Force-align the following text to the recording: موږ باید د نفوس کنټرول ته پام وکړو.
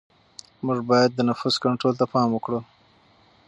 موږ 0.65 0.79
باید 0.89 1.11
د 1.13 1.19
نفوس 1.29 1.55
کنټرول 1.63 1.93
ته 1.99 2.05
پام 2.13 2.27
وکړو. 2.33 2.59